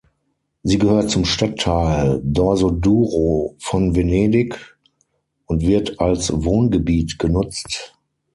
Sie 0.63 0.79
gehört 0.79 1.11
zum 1.11 1.25
Stadtteil 1.25 2.21
Dorsoduro 2.23 3.55
von 3.59 3.95
Venedig 3.95 4.75
und 5.45 5.61
wird 5.61 5.99
als 5.99 6.33
Wohngebiet 6.33 7.19
genutzt. 7.19 7.95